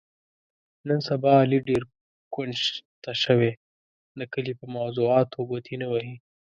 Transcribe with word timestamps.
نن 0.87 0.99
سبا 1.09 1.31
علي 1.41 1.59
ډېر 1.67 1.83
کونج 2.35 2.57
ته 3.03 3.11
شوی، 3.23 3.51
د 4.19 4.21
کلي 4.33 4.53
په 4.59 4.65
موضاتو 4.75 5.39
ګوتې 5.49 5.75
نه 5.81 5.87
وهي. 5.91 6.15